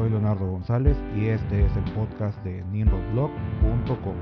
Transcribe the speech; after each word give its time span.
soy 0.00 0.08
Leonardo 0.08 0.46
González 0.46 0.96
y 1.14 1.26
este 1.26 1.66
es 1.66 1.76
el 1.76 1.84
podcast 1.92 2.42
de 2.42 2.64
ninrodblog.com. 2.72 4.16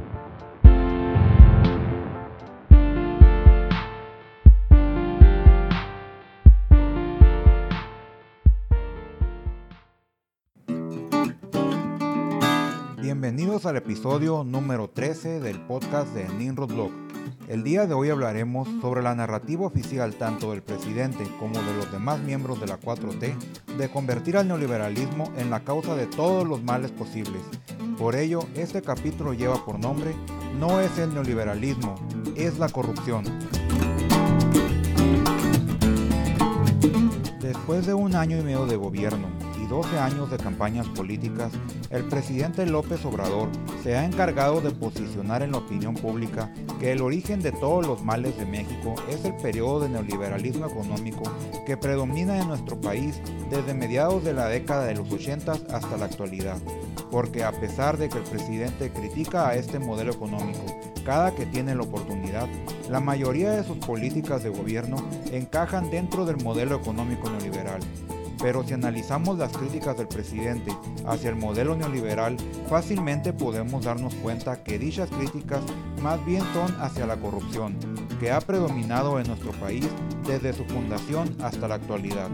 Bienvenidos 13.01 13.65
al 13.65 13.77
episodio 13.77 14.43
número 14.43 14.91
13 14.91 15.39
del 15.39 15.61
podcast 15.61 16.13
de 16.13 16.29
Ninrod 16.29 16.73
Blog. 16.73 17.08
El 17.49 17.65
día 17.65 17.87
de 17.87 17.95
hoy 17.95 18.11
hablaremos 18.11 18.69
sobre 18.83 19.03
la 19.03 19.15
narrativa 19.15 19.65
oficial 19.65 20.15
tanto 20.17 20.51
del 20.51 20.61
presidente 20.61 21.25
como 21.41 21.55
de 21.55 21.75
los 21.79 21.91
demás 21.91 22.21
miembros 22.21 22.61
de 22.61 22.67
la 22.67 22.79
4T 22.79 23.35
de 23.79 23.89
convertir 23.89 24.37
al 24.37 24.47
neoliberalismo 24.47 25.33
en 25.39 25.49
la 25.49 25.61
causa 25.61 25.97
de 25.97 26.07
todos 26.07 26.47
los 26.47 26.63
males 26.63 26.91
posibles. 26.91 27.41
Por 27.97 28.17
ello, 28.17 28.41
este 28.55 28.83
capítulo 28.83 29.33
lleva 29.33 29.65
por 29.65 29.79
nombre 29.79 30.15
No 30.59 30.79
es 30.81 30.99
el 30.99 31.15
neoliberalismo, 31.15 31.95
es 32.37 32.59
la 32.59 32.69
corrupción. 32.69 33.25
Después 37.41 37.87
de 37.87 37.95
un 37.95 38.15
año 38.15 38.37
y 38.37 38.43
medio 38.43 38.67
de 38.67 38.77
gobierno, 38.77 39.38
12 39.69 39.99
años 39.99 40.31
de 40.31 40.39
campañas 40.39 40.89
políticas, 40.89 41.53
el 41.91 42.05
presidente 42.05 42.65
López 42.65 43.05
Obrador 43.05 43.51
se 43.83 43.97
ha 43.97 44.05
encargado 44.05 44.63
de 44.63 44.71
posicionar 44.71 45.43
en 45.43 45.53
la 45.53 45.59
opinión 45.59 45.95
pública 45.95 46.51
que 46.81 46.93
el 46.93 47.03
origen 47.03 47.41
de 47.41 47.53
todos 47.53 47.87
los 47.87 48.03
males 48.03 48.37
de 48.39 48.47
México 48.47 48.95
es 49.11 49.25
el 49.27 49.37
periodo 49.37 49.81
de 49.81 49.91
neoliberalismo 49.91 50.67
económico 50.67 51.23
que 51.67 51.77
predomina 51.77 52.41
en 52.41 52.49
nuestro 52.49 52.81
país 52.81 53.21
desde 53.51 53.75
mediados 53.75 54.25
de 54.25 54.33
la 54.33 54.47
década 54.47 54.87
de 54.87 54.95
los 54.95 55.11
80 55.13 55.53
hasta 55.53 55.97
la 55.99 56.07
actualidad. 56.07 56.57
Porque 57.11 57.45
a 57.45 57.53
pesar 57.53 57.99
de 57.99 58.09
que 58.09 58.19
el 58.19 58.25
presidente 58.25 58.91
critica 58.91 59.49
a 59.49 59.55
este 59.55 59.79
modelo 59.79 60.13
económico 60.13 60.65
cada 61.05 61.35
que 61.35 61.47
tiene 61.47 61.75
la 61.75 61.83
oportunidad, 61.83 62.47
la 62.91 63.01
mayoría 63.01 63.51
de 63.51 63.65
sus 63.65 63.79
políticas 63.79 64.43
de 64.43 64.51
gobierno 64.51 64.97
encajan 65.33 65.91
dentro 65.91 66.27
del 66.27 66.37
modelo 66.43 66.77
económico 66.77 67.31
neoliberal 67.31 67.81
pero 68.41 68.65
si 68.65 68.75
analizamos 68.75 69.39
las 69.39 69.53
críticas 69.57 69.97
del 69.97 70.09
presidente 70.09 70.73
hacia 71.07 71.31
el 71.31 71.37
modelo 71.37 71.77
neoliberal, 71.77 72.37
fácilmente 72.69 73.33
podemos 73.33 73.85
darnos 73.85 74.15
cuenta 74.17 74.63
que 74.63 74.79
dichas 74.79 75.11
críticas 75.11 75.61
más 76.03 76.25
bien 76.25 76.43
son 76.53 76.75
hacia 76.81 77.07
la 77.07 77.17
corrupción, 77.17 77.77
que 78.21 78.31
ha 78.31 78.41
predominado 78.41 79.19
en 79.19 79.27
nuestro 79.27 79.53
país 79.53 79.87
desde 80.27 80.53
su 80.53 80.65
fundación 80.65 81.37
hasta 81.43 81.69
la 81.69 81.77
actualidad. 81.77 82.29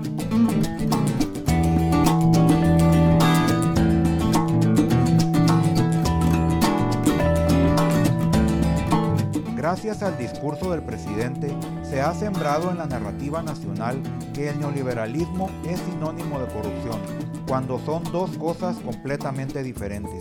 Gracias 9.57 10.03
al 10.03 10.19
discurso 10.19 10.71
del 10.71 10.83
presidente, 10.83 11.51
se 11.95 12.03
ha 12.03 12.13
sembrado 12.13 12.73
en 12.73 12.79
la 12.79 12.87
narrativa 12.87 13.41
nacional 13.41 14.03
que 14.35 14.49
el 14.49 14.59
neoliberalismo 14.59 15.49
es 15.65 15.79
sinónimo 15.79 16.41
de 16.41 16.53
corrupción, 16.53 16.99
cuando 17.47 17.79
son 17.79 18.03
dos 18.11 18.37
cosas 18.37 18.79
completamente 18.79 19.63
diferentes. 19.63 20.21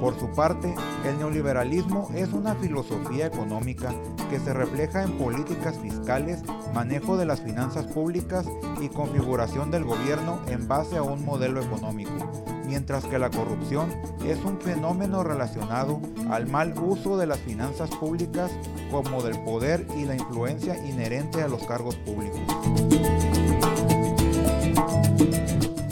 Por 0.00 0.18
su 0.18 0.28
parte, 0.32 0.74
el 1.06 1.18
neoliberalismo 1.18 2.10
es 2.12 2.32
una 2.32 2.56
filosofía 2.56 3.26
económica 3.26 3.94
que 4.30 4.40
se 4.40 4.52
refleja 4.52 5.04
en 5.04 5.16
políticas 5.16 5.78
fiscales, 5.78 6.42
manejo 6.74 7.16
de 7.16 7.26
las 7.26 7.40
finanzas 7.40 7.86
públicas 7.86 8.44
y 8.80 8.88
configuración 8.88 9.70
del 9.70 9.84
gobierno 9.84 10.40
en 10.48 10.66
base 10.66 10.96
a 10.96 11.04
un 11.04 11.24
modelo 11.24 11.62
económico 11.62 12.41
mientras 12.72 13.04
que 13.04 13.18
la 13.18 13.28
corrupción 13.28 13.90
es 14.26 14.42
un 14.46 14.58
fenómeno 14.58 15.22
relacionado 15.22 16.00
al 16.30 16.46
mal 16.46 16.72
uso 16.78 17.18
de 17.18 17.26
las 17.26 17.38
finanzas 17.40 17.90
públicas 17.90 18.50
como 18.90 19.22
del 19.22 19.38
poder 19.44 19.86
y 19.94 20.06
la 20.06 20.14
influencia 20.14 20.74
inherente 20.86 21.42
a 21.42 21.48
los 21.48 21.66
cargos 21.66 21.96
públicos. 21.96 22.40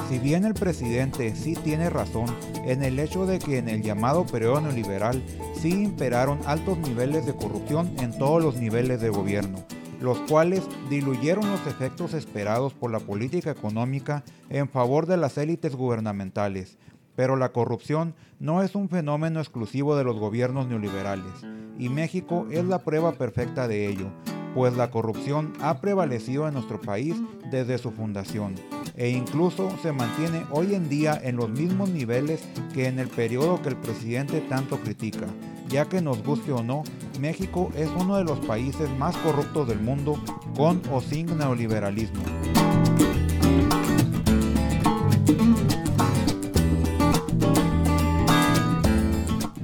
Si 0.09 0.19
bien 0.21 0.47
el 0.47 0.54
presidente 0.54 1.37
sí 1.37 1.53
tiene 1.53 1.91
razón 1.91 2.34
en 2.65 2.83
el 2.83 2.99
hecho 2.99 3.27
de 3.27 3.41
que 3.41 3.59
en 3.59 3.69
el 3.69 3.83
llamado 3.83 4.25
periodo 4.25 4.62
neoliberal 4.62 5.22
sí 5.60 5.83
imperaron 5.83 6.41
altos 6.47 6.78
niveles 6.78 7.27
de 7.27 7.34
corrupción 7.34 7.93
en 8.00 8.16
todos 8.16 8.43
los 8.43 8.56
niveles 8.56 9.03
de 9.03 9.10
gobierno, 9.10 9.59
los 10.00 10.19
cuales 10.21 10.62
diluyeron 10.88 11.50
los 11.50 11.66
efectos 11.66 12.15
esperados 12.15 12.75
por 12.75 12.91
la 12.91 13.00
política 13.00 13.50
económica 13.50 14.25
en 14.49 14.69
favor 14.69 15.06
de 15.06 15.16
las 15.16 15.37
élites 15.38 15.77
gubernamentales. 15.77 16.78
Pero 17.16 17.37
la 17.37 17.53
corrupción 17.53 18.15
no 18.39 18.62
es 18.62 18.75
un 18.75 18.89
fenómeno 18.89 19.41
exclusivo 19.41 19.97
de 19.97 20.05
los 20.05 20.19
gobiernos 20.19 20.66
neoliberales, 20.66 21.33
y 21.78 21.89
México 21.89 22.47
es 22.50 22.65
la 22.65 22.78
prueba 22.78 23.12
perfecta 23.12 23.69
de 23.69 23.89
ello, 23.89 24.06
pues 24.55 24.77
la 24.77 24.91
corrupción 24.91 25.53
ha 25.60 25.81
prevalecido 25.81 26.49
en 26.49 26.55
nuestro 26.55 26.81
país 26.81 27.16
desde 27.50 27.78
su 27.78 27.91
fundación, 27.91 28.55
e 28.97 29.10
incluso 29.10 29.71
se 29.83 29.93
mantiene 29.93 30.44
hoy 30.50 30.75
en 30.75 30.89
día 30.89 31.21
en 31.22 31.37
los 31.37 31.50
mismos 31.50 31.91
niveles 31.91 32.43
que 32.72 32.87
en 32.87 32.99
el 32.99 33.09
periodo 33.09 33.60
que 33.60 33.69
el 33.69 33.77
presidente 33.77 34.41
tanto 34.41 34.78
critica, 34.78 35.27
ya 35.69 35.89
que 35.89 36.00
nos 36.00 36.22
guste 36.22 36.53
o 36.53 36.62
no, 36.62 36.84
México 37.20 37.70
es 37.76 37.91
uno 37.91 38.16
de 38.16 38.25
los 38.25 38.38
países 38.41 38.88
más 38.98 39.16
corruptos 39.19 39.69
del 39.69 39.81
mundo 39.81 40.19
con 40.56 40.81
o 40.91 41.00
sin 41.00 41.36
neoliberalismo. 41.36 42.22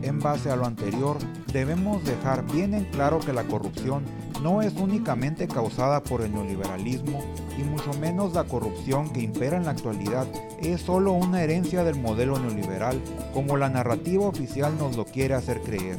En 0.02 0.20
base 0.20 0.50
a 0.50 0.56
lo 0.56 0.66
anterior, 0.66 1.16
debemos 1.52 2.04
dejar 2.04 2.44
bien 2.52 2.74
en 2.74 2.84
claro 2.86 3.20
que 3.20 3.32
la 3.32 3.44
corrupción 3.44 4.04
no 4.42 4.60
es 4.60 4.74
únicamente 4.74 5.48
causada 5.48 6.02
por 6.02 6.20
el 6.20 6.32
neoliberalismo 6.32 7.24
y 7.58 7.62
mucho 7.62 7.92
menos 7.94 8.34
la 8.34 8.44
corrupción 8.44 9.10
que 9.10 9.20
impera 9.20 9.56
en 9.56 9.64
la 9.64 9.70
actualidad 9.70 10.26
es 10.60 10.82
solo 10.82 11.12
una 11.12 11.42
herencia 11.42 11.84
del 11.84 11.98
modelo 11.98 12.38
neoliberal 12.38 13.00
como 13.32 13.56
la 13.56 13.70
narrativa 13.70 14.26
oficial 14.26 14.76
nos 14.76 14.96
lo 14.96 15.06
quiere 15.06 15.34
hacer 15.34 15.62
creer. 15.62 15.98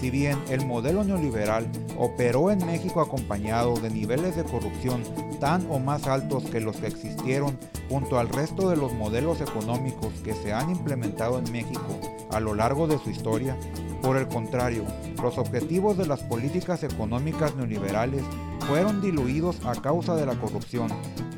Si 0.00 0.10
bien 0.10 0.38
el 0.50 0.66
modelo 0.66 1.04
neoliberal 1.04 1.66
operó 1.98 2.50
en 2.50 2.64
México 2.66 3.00
acompañado 3.00 3.76
de 3.76 3.90
niveles 3.90 4.36
de 4.36 4.44
corrupción 4.44 5.02
tan 5.40 5.66
o 5.70 5.78
más 5.78 6.06
altos 6.06 6.44
que 6.44 6.60
los 6.60 6.76
que 6.76 6.86
existieron 6.86 7.58
junto 7.88 8.18
al 8.18 8.28
resto 8.28 8.68
de 8.68 8.76
los 8.76 8.92
modelos 8.92 9.40
económicos 9.40 10.12
que 10.22 10.34
se 10.34 10.52
han 10.52 10.70
implementado 10.70 11.38
en 11.38 11.50
México 11.50 11.98
a 12.30 12.40
lo 12.40 12.54
largo 12.54 12.86
de 12.86 12.98
su 12.98 13.10
historia, 13.10 13.56
por 14.02 14.16
el 14.16 14.28
contrario, 14.28 14.84
los 15.22 15.38
objetivos 15.38 15.96
de 15.96 16.06
las 16.06 16.22
políticas 16.22 16.82
económicas 16.82 17.56
neoliberales 17.56 18.22
fueron 18.68 19.00
diluidos 19.00 19.64
a 19.64 19.74
causa 19.80 20.14
de 20.14 20.26
la 20.26 20.34
corrupción, 20.34 20.88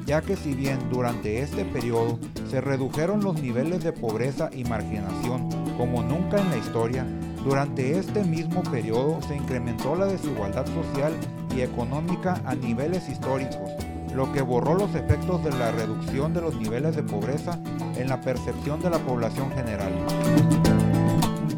ya 0.07 0.21
que 0.21 0.37
si 0.37 0.55
bien 0.55 0.79
durante 0.91 1.41
este 1.41 1.65
periodo 1.65 2.19
se 2.51 2.61
redujeron 2.61 3.23
los 3.23 3.41
niveles 3.41 3.85
de 3.85 3.93
pobreza 3.93 4.51
y 4.53 4.65
marginación 4.65 5.49
como 5.77 6.03
nunca 6.03 6.41
en 6.41 6.51
la 6.51 6.57
historia, 6.57 7.07
durante 7.49 7.99
este 7.99 8.25
mismo 8.25 8.63
periodo 8.63 9.23
se 9.23 9.35
incrementó 9.35 9.97
la 9.97 10.05
desigualdad 10.05 10.67
social 10.67 11.15
y 11.57 11.63
económica 11.63 12.43
a 12.45 12.55
niveles 12.55 13.09
históricos, 13.09 13.71
lo 14.15 14.31
que 14.35 14.43
borró 14.43 14.75
los 14.75 14.95
efectos 14.95 15.43
de 15.43 15.53
la 15.53 15.73
reducción 15.73 16.35
de 16.35 16.43
los 16.43 16.57
niveles 16.57 16.95
de 16.95 17.03
pobreza 17.03 17.59
en 17.97 18.11
la 18.11 18.21
percepción 18.21 18.83
de 18.83 18.91
la 18.91 18.99
población 18.99 19.51
general. 19.53 19.93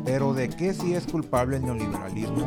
Pero 0.05 0.33
¿de 0.33 0.49
qué 0.49 0.75
si 0.75 0.95
es 0.95 1.09
culpable 1.09 1.57
el 1.57 1.65
neoliberalismo? 1.65 2.47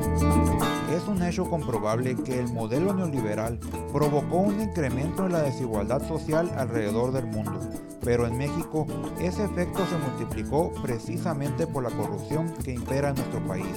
Es 0.96 1.04
un 1.10 1.22
hecho 1.22 1.44
comprobable 1.50 2.16
que 2.16 2.40
el 2.40 2.48
modelo 2.54 2.94
neoliberal 2.94 3.60
provocó 3.92 4.38
un 4.38 4.62
incremento 4.62 5.25
en 5.25 5.34
la 5.34 5.42
desigualdad 5.42 6.07
social 6.07 6.50
alrededor 6.56 7.12
del 7.12 7.25
mundo, 7.25 7.60
pero 8.04 8.28
en 8.28 8.38
México 8.38 8.86
ese 9.20 9.46
efecto 9.46 9.86
se 9.86 9.98
multiplicó 9.98 10.72
precisamente 10.82 11.68
por 11.68 11.84
la 11.84 11.90
corrupción 11.90 12.54
que 12.64 12.74
impera 12.74 13.10
en 13.10 13.16
nuestro 13.16 13.46
país 13.48 13.76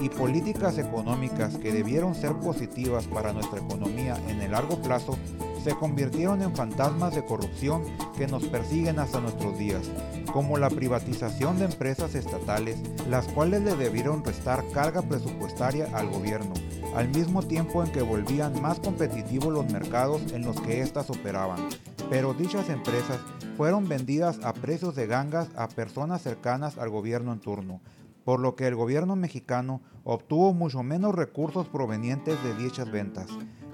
y 0.00 0.08
políticas 0.08 0.78
económicas 0.78 1.56
que 1.58 1.72
debieron 1.72 2.14
ser 2.14 2.34
positivas 2.36 3.06
para 3.06 3.32
nuestra 3.32 3.60
economía 3.60 4.16
en 4.28 4.40
el 4.40 4.52
largo 4.52 4.80
plazo 4.80 5.16
se 5.62 5.74
convirtieron 5.74 6.42
en 6.42 6.54
fantasmas 6.54 7.14
de 7.14 7.24
corrupción 7.24 7.82
que 8.16 8.26
nos 8.26 8.44
persiguen 8.46 8.98
hasta 8.98 9.20
nuestros 9.20 9.58
días, 9.58 9.90
como 10.32 10.56
la 10.56 10.70
privatización 10.70 11.58
de 11.58 11.66
empresas 11.66 12.14
estatales, 12.14 12.78
las 13.08 13.26
cuales 13.28 13.62
le 13.62 13.76
debieron 13.76 14.24
restar 14.24 14.64
carga 14.72 15.02
presupuestaria 15.02 15.88
al 15.92 16.08
gobierno, 16.08 16.54
al 16.94 17.08
mismo 17.08 17.42
tiempo 17.42 17.84
en 17.84 17.92
que 17.92 18.02
volvían 18.02 18.60
más 18.62 18.80
competitivos 18.80 19.52
los 19.52 19.70
mercados 19.70 20.22
en 20.32 20.42
los 20.42 20.58
que 20.60 20.80
éstas 20.80 21.10
operaban. 21.10 21.68
Pero 22.08 22.34
dichas 22.34 22.68
empresas 22.70 23.18
fueron 23.60 23.90
vendidas 23.90 24.40
a 24.42 24.54
precios 24.54 24.96
de 24.96 25.06
gangas 25.06 25.50
a 25.54 25.68
personas 25.68 26.22
cercanas 26.22 26.78
al 26.78 26.88
gobierno 26.88 27.34
en 27.34 27.40
turno, 27.40 27.82
por 28.30 28.38
lo 28.38 28.54
que 28.54 28.68
el 28.68 28.76
gobierno 28.76 29.16
mexicano 29.16 29.80
obtuvo 30.04 30.54
mucho 30.54 30.84
menos 30.84 31.16
recursos 31.16 31.66
provenientes 31.66 32.40
de 32.44 32.54
dichas 32.54 32.88
ventas. 32.88 33.26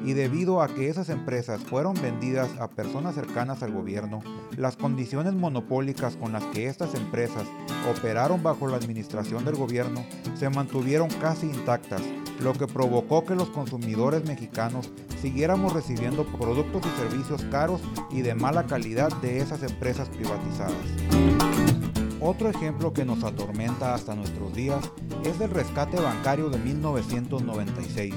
Y 0.03 0.14
debido 0.14 0.62
a 0.62 0.69
que 0.69 0.88
esas 0.88 1.11
empresas 1.11 1.62
fueron 1.62 1.93
vendidas 2.00 2.49
a 2.58 2.70
personas 2.70 3.17
cercanas 3.17 3.62
al 3.62 3.75
gobierno, 3.75 4.23
las 4.56 4.79
condiciones 4.79 5.35
monopólicas 5.35 6.17
con 6.17 6.32
las 6.32 6.43
que 6.44 6.69
estas 6.69 6.94
empresas 6.94 7.44
operaron 7.94 8.43
bajo 8.43 8.67
la 8.67 8.79
administración 8.79 9.44
del 9.44 9.56
gobierno 9.56 10.06
se 10.37 10.49
mantuvieron 10.49 11.11
casi 11.20 11.50
intactas, 11.50 12.00
lo 12.41 12.55
que 12.55 12.67
provocó 12.67 13.26
que 13.26 13.35
los 13.35 13.50
consumidores 13.50 14.25
mexicanos 14.25 14.91
siguiéramos 15.20 15.75
recibiendo 15.75 16.25
productos 16.25 16.81
y 16.87 16.99
servicios 16.99 17.44
caros 17.50 17.82
y 18.11 18.23
de 18.23 18.35
mala 18.35 18.64
calidad 18.64 19.12
de 19.20 19.37
esas 19.41 19.62
empresas 19.62 20.09
privatizadas. 20.09 21.36
Otro 22.26 22.50
ejemplo 22.50 22.93
que 22.93 23.05
nos 23.05 23.23
atormenta 23.23 23.94
hasta 23.94 24.17
nuestros 24.17 24.52
días 24.52 24.84
es 25.23 25.40
el 25.40 25.49
rescate 25.49 26.00
bancario 26.00 26.50
de 26.50 26.58
1996, 26.58 28.12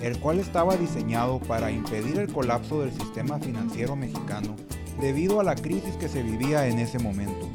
el 0.00 0.20
cual 0.20 0.38
estaba 0.38 0.76
diseñado 0.76 1.40
para 1.40 1.72
impedir 1.72 2.20
el 2.20 2.32
colapso 2.32 2.82
del 2.82 2.92
sistema 2.92 3.40
financiero 3.40 3.96
mexicano 3.96 4.54
debido 5.00 5.40
a 5.40 5.42
la 5.42 5.56
crisis 5.56 5.96
que 5.96 6.08
se 6.08 6.22
vivía 6.22 6.68
en 6.68 6.78
ese 6.78 7.00
momento, 7.00 7.48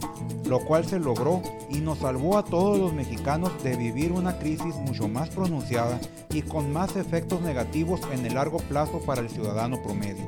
lo 0.46 0.60
cual 0.66 0.86
se 0.86 1.00
logró 1.00 1.42
y 1.70 1.80
nos 1.80 2.00
salvó 2.00 2.38
a 2.38 2.44
todos 2.44 2.78
los 2.78 2.92
mexicanos 2.92 3.64
de 3.64 3.78
vivir 3.78 4.12
una 4.12 4.38
crisis 4.40 4.76
mucho 4.76 5.08
más 5.08 5.30
pronunciada 5.30 6.02
y 6.34 6.42
con 6.42 6.74
más 6.74 6.98
efectos 6.98 7.40
negativos 7.40 8.02
en 8.12 8.26
el 8.26 8.34
largo 8.34 8.58
plazo 8.58 9.00
para 9.00 9.22
el 9.22 9.30
ciudadano 9.30 9.82
promedio. 9.82 10.28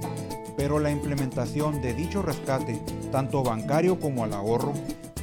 Pero 0.55 0.79
la 0.79 0.89
implementación 0.89 1.81
de 1.81 1.93
dicho 1.93 2.21
rescate, 2.21 2.81
tanto 3.11 3.43
bancario 3.43 3.99
como 3.99 4.23
al 4.23 4.31
ahorro, 4.33 4.71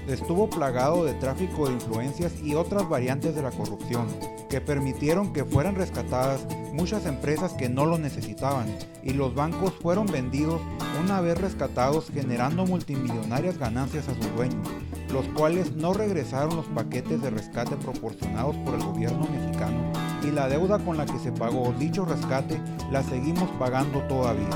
estuvo 0.09 0.51
plagado 0.51 1.05
de 1.05 1.15
tráfico 1.15 1.67
de 1.67 1.75
influencias 1.75 2.33
y 2.43 2.55
otras 2.55 2.89
variantes 2.89 3.35
de 3.35 3.43
la 3.43 3.51
corrupción, 3.51 4.07
que 4.49 4.61
permitieron 4.61 5.33
que 5.33 5.45
fueran 5.45 5.75
rescatadas 5.75 6.47
muchas 6.73 7.07
empresas 7.07 7.53
que 7.53 7.69
no 7.69 7.87
lo 7.87 7.99
necesitaban 7.99 8.67
y 9.03 9.13
los 9.13 9.35
bancos 9.35 9.73
fueron 9.81 10.07
vendidos 10.07 10.61
una 11.03 11.21
vez 11.21 11.39
rescatados 11.39 12.11
generando 12.13 12.67
multimillonarias 12.67 13.59
ganancias 13.59 14.09
a 14.09 14.15
sus 14.15 14.35
dueños, 14.35 14.69
los 15.13 15.27
cuales 15.29 15.75
no 15.75 15.93
regresaron 15.93 16.57
los 16.57 16.67
paquetes 16.67 17.23
de 17.23 17.31
rescate 17.31 17.77
proporcionados 17.77 18.57
por 18.59 18.75
el 18.75 18.83
gobierno 18.83 19.27
mexicano 19.29 19.93
y 20.23 20.31
la 20.31 20.49
deuda 20.49 20.79
con 20.79 20.97
la 20.97 21.07
que 21.07 21.19
se 21.19 21.33
pagó 21.33 21.73
dicho 21.79 22.05
rescate 22.05 22.61
la 22.91 23.03
seguimos 23.03 23.51
pagando 23.59 24.01
todavía. 24.03 24.49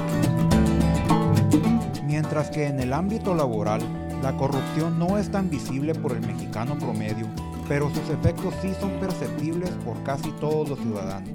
Mientras 2.05 2.51
que 2.51 2.67
en 2.67 2.81
el 2.81 2.93
ámbito 2.93 3.35
laboral, 3.35 4.06
la 4.23 4.37
corrupción 4.37 4.99
no 4.99 5.19
es 5.19 5.31
tan 5.31 5.51
visible 5.51 5.95
por 5.95 6.13
el 6.13 6.21
mexicano 6.21 6.79
promedio, 6.79 7.27
pero 7.69 7.91
sus 7.91 8.09
efectos 8.11 8.55
sí 8.63 8.73
son 8.81 8.91
perceptibles 9.01 9.71
por 9.85 10.03
casi 10.03 10.31
todos 10.33 10.69
los 10.69 10.79
ciudadanos. 10.79 11.31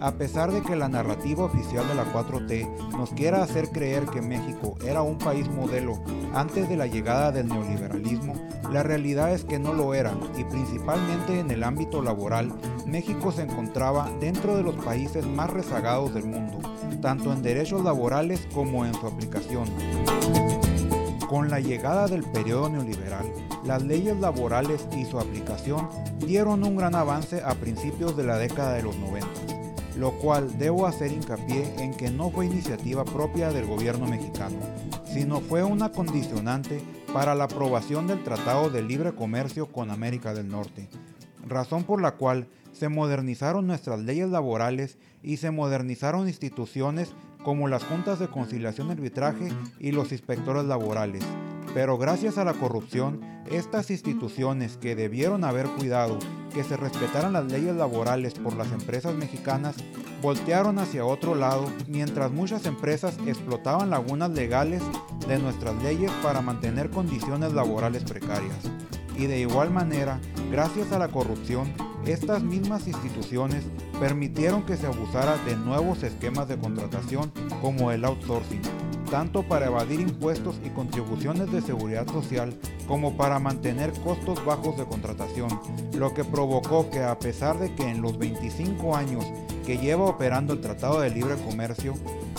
A 0.00 0.12
pesar 0.12 0.52
de 0.52 0.62
que 0.62 0.76
la 0.76 0.88
narrativa 0.88 1.44
oficial 1.44 1.88
de 1.88 1.96
la 1.96 2.04
4T 2.12 2.92
nos 2.96 3.10
quiera 3.10 3.42
hacer 3.42 3.70
creer 3.70 4.06
que 4.06 4.22
México 4.22 4.76
era 4.86 5.02
un 5.02 5.18
país 5.18 5.48
modelo 5.50 6.00
antes 6.34 6.68
de 6.68 6.76
la 6.76 6.86
llegada 6.86 7.32
del 7.32 7.48
neoliberalismo, 7.48 8.34
la 8.70 8.84
realidad 8.84 9.32
es 9.32 9.44
que 9.44 9.58
no 9.58 9.72
lo 9.72 9.94
era 9.94 10.14
y 10.38 10.44
principalmente 10.44 11.40
en 11.40 11.50
el 11.50 11.64
ámbito 11.64 12.00
laboral, 12.00 12.52
México 12.86 13.32
se 13.32 13.42
encontraba 13.42 14.08
dentro 14.20 14.56
de 14.56 14.62
los 14.62 14.76
países 14.76 15.26
más 15.26 15.50
rezagados 15.50 16.14
del 16.14 16.26
mundo, 16.26 16.60
tanto 17.02 17.32
en 17.32 17.42
derechos 17.42 17.82
laborales 17.82 18.46
como 18.54 18.86
en 18.86 18.94
su 18.94 19.06
aplicación. 19.06 19.68
Con 21.28 21.50
la 21.50 21.60
llegada 21.60 22.06
del 22.06 22.24
periodo 22.24 22.70
neoliberal, 22.70 23.30
las 23.62 23.82
leyes 23.82 24.16
laborales 24.16 24.88
y 24.96 25.04
su 25.04 25.20
aplicación 25.20 25.86
dieron 26.20 26.64
un 26.64 26.74
gran 26.74 26.94
avance 26.94 27.42
a 27.44 27.54
principios 27.54 28.16
de 28.16 28.24
la 28.24 28.38
década 28.38 28.72
de 28.72 28.82
los 28.82 28.96
90, 28.96 29.28
lo 29.98 30.12
cual 30.12 30.56
debo 30.56 30.86
hacer 30.86 31.12
hincapié 31.12 31.74
en 31.82 31.92
que 31.92 32.10
no 32.10 32.30
fue 32.30 32.46
iniciativa 32.46 33.04
propia 33.04 33.52
del 33.52 33.66
gobierno 33.66 34.06
mexicano, 34.06 34.56
sino 35.04 35.40
fue 35.40 35.62
una 35.62 35.92
condicionante 35.92 36.82
para 37.12 37.34
la 37.34 37.44
aprobación 37.44 38.06
del 38.06 38.24
Tratado 38.24 38.70
de 38.70 38.80
Libre 38.80 39.14
Comercio 39.14 39.70
con 39.70 39.90
América 39.90 40.32
del 40.32 40.48
Norte, 40.48 40.88
razón 41.46 41.84
por 41.84 42.00
la 42.00 42.12
cual 42.12 42.48
se 42.72 42.88
modernizaron 42.88 43.66
nuestras 43.66 44.00
leyes 44.00 44.30
laborales 44.30 44.96
y 45.22 45.36
se 45.36 45.50
modernizaron 45.50 46.26
instituciones 46.26 47.12
como 47.42 47.68
las 47.68 47.84
juntas 47.84 48.18
de 48.18 48.28
conciliación 48.28 48.90
arbitraje 48.90 49.52
y 49.78 49.92
los 49.92 50.12
inspectores 50.12 50.64
laborales. 50.64 51.24
Pero 51.74 51.98
gracias 51.98 52.38
a 52.38 52.44
la 52.44 52.54
corrupción, 52.54 53.20
estas 53.50 53.90
instituciones 53.90 54.76
que 54.76 54.96
debieron 54.96 55.44
haber 55.44 55.66
cuidado 55.66 56.18
que 56.52 56.64
se 56.64 56.76
respetaran 56.76 57.34
las 57.34 57.50
leyes 57.50 57.74
laborales 57.76 58.34
por 58.34 58.56
las 58.56 58.72
empresas 58.72 59.14
mexicanas, 59.14 59.76
voltearon 60.22 60.78
hacia 60.78 61.04
otro 61.04 61.34
lado 61.34 61.70
mientras 61.86 62.30
muchas 62.30 62.66
empresas 62.66 63.16
explotaban 63.26 63.90
lagunas 63.90 64.30
legales 64.30 64.82
de 65.28 65.38
nuestras 65.38 65.80
leyes 65.82 66.10
para 66.22 66.40
mantener 66.40 66.90
condiciones 66.90 67.52
laborales 67.52 68.02
precarias. 68.04 68.58
Y 69.16 69.26
de 69.26 69.40
igual 69.40 69.70
manera, 69.70 70.20
gracias 70.50 70.92
a 70.92 70.98
la 70.98 71.08
corrupción, 71.08 71.72
estas 72.06 72.42
mismas 72.42 72.88
instituciones 72.88 73.64
permitieron 73.98 74.64
que 74.64 74.76
se 74.76 74.86
abusara 74.86 75.36
de 75.38 75.56
nuevos 75.56 76.02
esquemas 76.02 76.48
de 76.48 76.58
contratación 76.58 77.32
como 77.60 77.90
el 77.90 78.04
outsourcing, 78.04 78.62
tanto 79.10 79.42
para 79.42 79.66
evadir 79.66 80.00
impuestos 80.00 80.60
y 80.64 80.70
contribuciones 80.70 81.50
de 81.50 81.62
seguridad 81.62 82.06
social 82.06 82.54
como 82.86 83.16
para 83.16 83.38
mantener 83.38 83.92
costos 84.04 84.44
bajos 84.44 84.76
de 84.76 84.84
contratación, 84.84 85.48
lo 85.94 86.14
que 86.14 86.24
provocó 86.24 86.90
que 86.90 87.02
a 87.02 87.18
pesar 87.18 87.58
de 87.58 87.74
que 87.74 87.88
en 87.88 88.00
los 88.00 88.18
25 88.18 88.96
años 88.96 89.24
que 89.66 89.78
lleva 89.78 90.06
operando 90.06 90.54
el 90.54 90.60
Tratado 90.60 91.00
de 91.00 91.10
Libre 91.10 91.34
Comercio, 91.46 91.94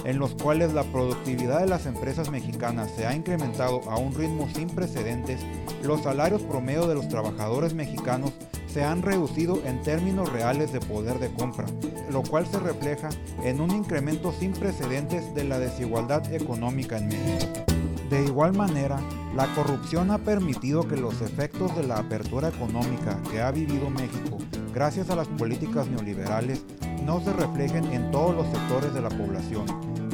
en 0.05 0.17
los 0.17 0.33
cuales 0.33 0.73
la 0.73 0.83
productividad 0.83 1.59
de 1.59 1.67
las 1.67 1.85
empresas 1.85 2.31
mexicanas 2.31 2.89
se 2.95 3.05
ha 3.05 3.13
incrementado 3.13 3.81
a 3.89 3.97
un 3.97 4.15
ritmo 4.15 4.47
sin 4.55 4.69
precedentes, 4.69 5.41
los 5.83 6.01
salarios 6.01 6.41
promedio 6.41 6.87
de 6.87 6.95
los 6.95 7.07
trabajadores 7.09 7.73
mexicanos 7.73 8.31
se 8.71 8.83
han 8.83 9.01
reducido 9.01 9.61
en 9.65 9.81
términos 9.81 10.31
reales 10.31 10.71
de 10.71 10.79
poder 10.79 11.19
de 11.19 11.31
compra, 11.33 11.65
lo 12.11 12.21
cual 12.21 12.45
se 12.45 12.59
refleja 12.59 13.09
en 13.43 13.61
un 13.61 13.71
incremento 13.71 14.31
sin 14.31 14.53
precedentes 14.53 15.33
de 15.33 15.43
la 15.43 15.59
desigualdad 15.59 16.31
económica 16.33 16.97
en 16.97 17.07
México. 17.07 17.65
De 18.09 18.23
igual 18.23 18.53
manera, 18.53 18.99
la 19.35 19.45
corrupción 19.53 20.11
ha 20.11 20.17
permitido 20.17 20.87
que 20.87 20.97
los 20.97 21.21
efectos 21.21 21.75
de 21.75 21.83
la 21.83 21.97
apertura 21.97 22.49
económica 22.49 23.21
que 23.31 23.41
ha 23.41 23.51
vivido 23.51 23.89
México 23.89 24.37
gracias 24.73 25.09
a 25.09 25.15
las 25.15 25.27
políticas 25.27 25.87
neoliberales 25.87 26.63
no 27.05 27.19
se 27.21 27.33
reflejen 27.33 27.85
en 27.93 28.11
todos 28.11 28.35
los 28.35 28.47
sectores 28.47 28.93
de 28.93 29.01
la 29.01 29.09
población, 29.09 29.65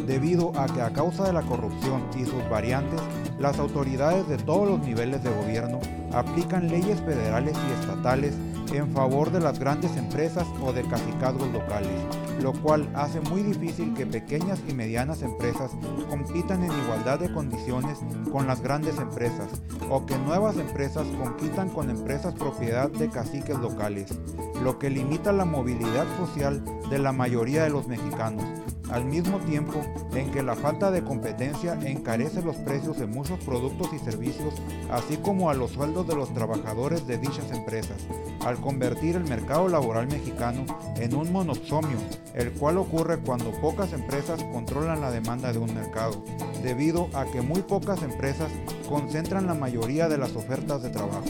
debido 0.05 0.51
a 0.57 0.67
que 0.67 0.81
a 0.81 0.91
causa 0.91 1.23
de 1.25 1.33
la 1.33 1.41
corrupción 1.41 2.03
y 2.15 2.25
sus 2.25 2.47
variantes, 2.49 3.01
las 3.39 3.59
autoridades 3.59 4.27
de 4.27 4.37
todos 4.37 4.67
los 4.67 4.79
niveles 4.79 5.23
de 5.23 5.29
gobierno 5.29 5.79
aplican 6.13 6.67
leyes 6.69 7.01
federales 7.01 7.55
y 7.55 7.81
estatales 7.81 8.33
en 8.73 8.91
favor 8.91 9.31
de 9.31 9.39
las 9.39 9.59
grandes 9.59 9.95
empresas 9.97 10.47
o 10.63 10.73
de 10.73 10.83
cacicazgos 10.83 11.51
locales, 11.51 12.01
lo 12.41 12.53
cual 12.53 12.89
hace 12.93 13.21
muy 13.21 13.41
difícil 13.41 13.93
que 13.93 14.05
pequeñas 14.05 14.59
y 14.67 14.73
medianas 14.73 15.21
empresas 15.21 15.71
compitan 16.09 16.63
en 16.63 16.71
igualdad 16.71 17.19
de 17.19 17.31
condiciones 17.31 17.99
con 18.31 18.47
las 18.47 18.61
grandes 18.61 18.97
empresas 18.97 19.49
o 19.89 20.05
que 20.05 20.17
nuevas 20.17 20.57
empresas 20.57 21.05
compitan 21.21 21.69
con 21.69 21.89
empresas 21.89 22.33
propiedad 22.33 22.89
de 22.89 23.09
caciques 23.09 23.57
locales, 23.59 24.13
lo 24.63 24.79
que 24.79 24.89
limita 24.89 25.31
la 25.31 25.45
movilidad 25.45 26.05
social 26.17 26.63
de 26.89 26.99
la 26.99 27.11
mayoría 27.11 27.63
de 27.63 27.69
los 27.69 27.87
mexicanos 27.87 28.64
al 28.89 29.05
mismo 29.05 29.39
tiempo 29.39 29.81
en 30.13 30.31
que 30.31 30.43
la 30.43 30.55
falta 30.55 30.91
de 30.91 31.03
competencia 31.03 31.77
encarece 31.83 32.41
los 32.41 32.55
precios 32.57 32.99
de 32.99 33.07
muchos 33.07 33.39
productos 33.39 33.89
y 33.93 33.99
servicios, 33.99 34.53
así 34.91 35.17
como 35.17 35.49
a 35.49 35.53
los 35.53 35.71
sueldos 35.71 36.07
de 36.07 36.15
los 36.15 36.33
trabajadores 36.33 37.07
de 37.07 37.17
dichas 37.17 37.51
empresas, 37.51 38.05
al 38.45 38.57
convertir 38.57 39.15
el 39.15 39.23
mercado 39.23 39.67
laboral 39.67 40.07
mexicano 40.07 40.65
en 40.97 41.15
un 41.15 41.31
monopsomio, 41.31 41.97
el 42.33 42.51
cual 42.51 42.77
ocurre 42.77 43.19
cuando 43.19 43.51
pocas 43.61 43.93
empresas 43.93 44.43
controlan 44.51 45.01
la 45.01 45.11
demanda 45.11 45.51
de 45.51 45.59
un 45.59 45.73
mercado, 45.73 46.23
debido 46.63 47.09
a 47.13 47.25
que 47.25 47.41
muy 47.41 47.61
pocas 47.61 48.03
empresas 48.03 48.51
concentran 48.87 49.47
la 49.47 49.53
mayoría 49.53 50.07
de 50.07 50.17
las 50.17 50.35
ofertas 50.35 50.83
de 50.83 50.89
trabajo. 50.89 51.23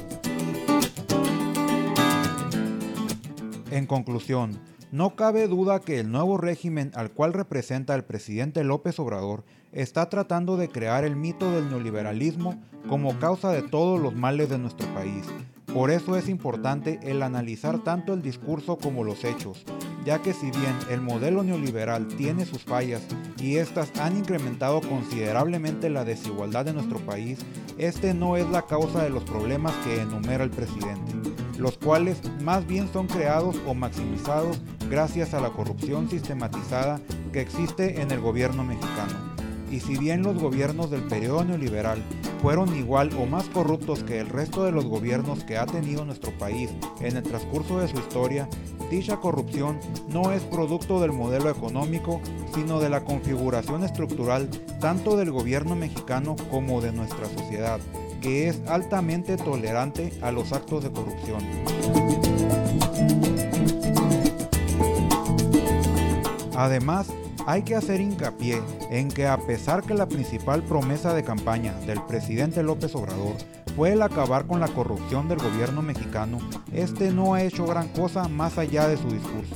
En 3.72 3.88
conclusión, 3.88 4.58
no 4.92 5.16
cabe 5.16 5.48
duda 5.48 5.80
que 5.80 6.00
el 6.00 6.12
nuevo 6.12 6.38
régimen 6.38 6.92
al 6.96 7.12
cual 7.12 7.34
representa 7.34 7.96
el 7.96 8.04
presidente 8.04 8.64
López 8.64 9.00
Obrador 9.00 9.44
está 9.72 10.10
tratando 10.10 10.58
de 10.58 10.70
crear 10.70 11.04
el 11.04 11.16
mito 11.16 11.52
del 11.52 11.70
neoliberalismo 11.70 12.62
como 12.88 13.20
causa 13.20 13.50
de 13.52 13.62
todos 13.62 14.00
los 14.00 14.16
males 14.16 14.50
de 14.50 14.58
nuestro 14.58 14.88
país. 14.94 15.26
Por 15.74 15.92
eso 15.92 16.16
es 16.16 16.30
importante 16.30 17.00
el 17.04 17.22
analizar 17.22 17.84
tanto 17.84 18.14
el 18.14 18.22
discurso 18.22 18.78
como 18.78 19.04
los 19.04 19.26
hechos, 19.26 19.66
ya 20.06 20.22
que 20.22 20.32
si 20.32 20.50
bien 20.52 20.74
el 20.90 21.02
modelo 21.02 21.44
neoliberal 21.44 22.08
tiene 22.08 22.46
sus 22.46 22.64
fallas 22.64 23.02
y 23.42 23.58
estas 23.58 23.92
han 24.00 24.16
incrementado 24.18 24.80
considerablemente 24.80 25.90
la 25.90 26.06
desigualdad 26.06 26.64
de 26.64 26.72
nuestro 26.72 27.00
país, 27.00 27.40
este 27.78 28.14
no 28.14 28.38
es 28.38 28.50
la 28.52 28.62
causa 28.62 29.04
de 29.04 29.10
los 29.10 29.24
problemas 29.26 29.74
que 29.84 30.00
enumera 30.00 30.46
el 30.46 30.52
presidente, 30.52 31.12
los 31.58 31.78
cuales 31.78 32.22
más 32.42 32.66
bien 32.66 32.88
son 32.94 33.08
creados 33.08 33.58
o 33.68 33.74
maximizados 33.74 34.62
gracias 34.90 35.34
a 35.34 35.42
la 35.42 35.50
corrupción 35.50 36.10
sistematizada 36.10 37.00
que 37.32 37.42
existe 37.42 38.02
en 38.02 38.12
el 38.12 38.20
gobierno 38.20 38.64
mexicano. 38.64 39.36
Y 39.72 39.80
si 39.80 39.98
bien 39.98 40.22
los 40.22 40.38
gobiernos 40.38 40.92
del 40.92 41.04
periodo 41.04 41.44
neoliberal 41.44 42.02
fueron 42.42 42.76
igual 42.78 43.10
o 43.20 43.26
más 43.26 43.46
corruptos 43.50 44.04
que 44.04 44.20
el 44.20 44.30
resto 44.30 44.64
de 44.64 44.72
los 44.72 44.86
gobiernos 44.86 45.44
que 45.44 45.58
ha 45.58 45.66
tenido 45.66 46.06
nuestro 46.06 46.32
país 46.38 46.70
en 47.02 47.18
el 47.18 47.24
transcurso 47.24 47.80
de 47.80 47.88
su 47.88 47.98
historia, 47.98 48.48
dicha 48.90 49.18
corrupción 49.18 49.80
no 50.08 50.32
es 50.32 50.44
producto 50.44 51.02
del 51.02 51.12
modelo 51.12 51.50
económico, 51.50 52.22
sino 52.54 52.80
de 52.80 52.90
la 52.90 53.04
configuración 53.04 53.84
estructural 53.84 54.50
tanto 54.80 55.18
del 55.18 55.32
gobierno 55.32 55.76
mexicano 55.76 56.36
como 56.52 56.82
de 56.82 56.92
nuestra 56.92 57.28
sociedad, 57.28 57.80
que 58.22 58.48
es 58.48 58.62
altamente 58.68 59.38
tolerante 59.38 60.14
a 60.22 60.32
los 60.32 60.54
actos 60.54 60.84
de 60.84 60.92
corrupción. 60.92 61.42
Además, 66.56 67.08
hay 67.48 67.64
que 67.64 67.76
hacer 67.76 68.00
hincapié 68.00 68.62
en 68.90 69.10
que 69.10 69.28
a 69.28 69.38
pesar 69.38 69.84
que 69.84 69.94
la 69.94 70.08
principal 70.08 70.64
promesa 70.64 71.14
de 71.14 71.24
campaña 71.24 71.74
del 71.86 72.02
presidente 72.04 72.64
López 72.64 72.96
Obrador 72.96 73.36
fue 73.76 73.92
el 73.92 74.02
acabar 74.02 74.48
con 74.48 74.62
la 74.62 74.70
corrupción 74.70 75.28
del 75.28 75.40
gobierno 75.40 75.82
mexicano, 75.82 76.40
este 76.72 77.12
no 77.12 77.34
ha 77.34 77.44
hecho 77.44 77.66
gran 77.66 77.90
cosa 77.90 78.30
más 78.30 78.58
allá 78.58 78.88
de 78.88 78.96
su 78.96 79.10
discurso, 79.10 79.56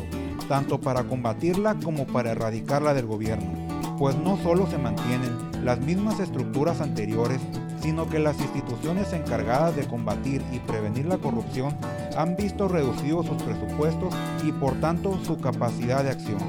tanto 0.49 0.81
para 0.81 1.05
combatirla 1.05 1.75
como 1.75 2.05
para 2.05 2.31
erradicarla 2.31 2.93
del 2.93 3.05
gobierno, 3.05 3.49
pues 3.97 4.17
no 4.17 4.37
solo 4.43 4.67
se 4.67 4.77
mantienen 4.77 5.63
las 5.63 5.79
mismas 5.79 6.19
estructuras 6.19 6.81
anteriores, 6.81 7.39
sino 7.81 8.09
que 8.09 8.19
las 8.19 8.39
instituciones 8.41 9.13
encargadas 9.13 9.73
de 9.77 9.87
combatir 9.87 10.43
y 10.51 10.59
prevenir 10.59 11.05
la 11.05 11.17
corrupción 11.17 11.77
han 12.17 12.35
visto 12.35 12.67
reducidos 12.67 13.25
sus 13.25 13.41
presupuestos 13.41 14.13
y 14.43 14.51
por 14.51 14.73
tanto 14.81 15.17
su 15.23 15.37
capacidad 15.37 16.03
de 16.03 16.09
acción 16.09 16.39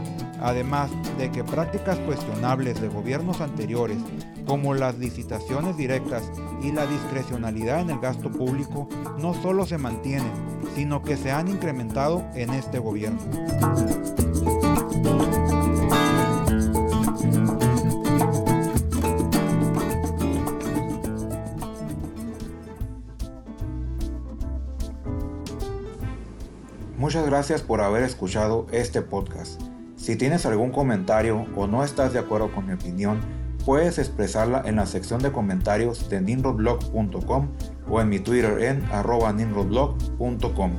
además 0.40 0.90
de 1.18 1.30
que 1.30 1.44
prácticas 1.44 1.98
cuestionables 2.00 2.80
de 2.80 2.88
gobiernos 2.88 3.40
anteriores, 3.40 3.98
como 4.46 4.74
las 4.74 4.98
licitaciones 4.98 5.76
directas 5.76 6.30
y 6.62 6.72
la 6.72 6.86
discrecionalidad 6.86 7.80
en 7.80 7.90
el 7.90 8.00
gasto 8.00 8.30
público, 8.30 8.88
no 9.18 9.34
solo 9.34 9.66
se 9.66 9.78
mantienen, 9.78 10.32
sino 10.74 11.02
que 11.02 11.16
se 11.16 11.30
han 11.30 11.48
incrementado 11.48 12.24
en 12.34 12.50
este 12.50 12.78
gobierno. 12.78 13.20
Muchas 26.96 27.26
gracias 27.26 27.62
por 27.62 27.80
haber 27.80 28.04
escuchado 28.04 28.66
este 28.70 29.02
podcast. 29.02 29.60
Si 30.00 30.16
tienes 30.16 30.46
algún 30.46 30.70
comentario 30.70 31.44
o 31.54 31.66
no 31.66 31.84
estás 31.84 32.14
de 32.14 32.18
acuerdo 32.20 32.50
con 32.52 32.66
mi 32.66 32.72
opinión, 32.72 33.20
puedes 33.66 33.98
expresarla 33.98 34.62
en 34.64 34.76
la 34.76 34.86
sección 34.86 35.20
de 35.20 35.30
comentarios 35.30 36.08
de 36.08 36.22
ninrodblog.com 36.22 37.48
o 37.86 38.00
en 38.00 38.08
mi 38.08 38.18
Twitter 38.18 38.62
en 38.62 38.82
arroba 38.90 39.30
ninrodblog.com. 39.34 40.72